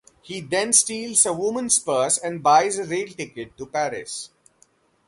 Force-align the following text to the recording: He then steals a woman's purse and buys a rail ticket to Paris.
He 0.23 0.39
then 0.41 0.73
steals 0.73 1.27
a 1.27 1.33
woman's 1.33 1.77
purse 1.77 2.17
and 2.17 2.41
buys 2.41 2.79
a 2.79 2.85
rail 2.85 3.05
ticket 3.05 3.55
to 3.57 3.67
Paris. 3.67 4.31